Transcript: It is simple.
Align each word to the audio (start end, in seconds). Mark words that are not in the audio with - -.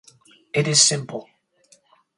It 0.51 0.67
is 0.67 0.81
simple. 0.81 1.29